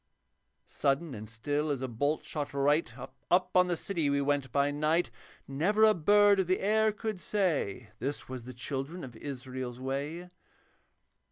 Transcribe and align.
Sudden 0.65 1.13
and 1.13 1.29
still 1.29 1.69
as 1.69 1.83
a 1.83 1.87
bolt 1.87 2.25
shot 2.25 2.55
right 2.55 2.91
Up 2.97 3.51
on 3.55 3.67
the 3.67 3.77
city 3.77 4.09
we 4.09 4.19
went 4.19 4.51
by 4.51 4.71
night. 4.71 5.11
Never 5.47 5.83
a 5.83 5.93
bird 5.93 6.39
of 6.39 6.47
the 6.47 6.59
air 6.59 6.91
could 6.91 7.21
say, 7.21 7.91
'This 7.99 8.27
was 8.27 8.45
the 8.45 8.53
children 8.55 9.03
of 9.03 9.15
Israel's 9.17 9.79
way.' 9.79 10.27